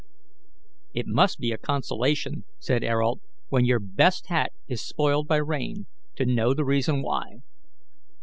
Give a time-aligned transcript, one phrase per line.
[0.95, 5.85] "It must be a consolation," said Ayrault, "when your best hat is spoiled by rain,
[6.15, 7.41] to know the reason why.